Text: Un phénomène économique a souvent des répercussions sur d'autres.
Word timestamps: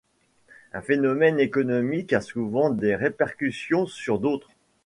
Un 0.73 0.81
phénomène 0.81 1.39
économique 1.39 2.11
a 2.13 2.21
souvent 2.21 2.71
des 2.71 2.95
répercussions 2.95 3.85
sur 3.85 4.17
d'autres. 4.17 4.49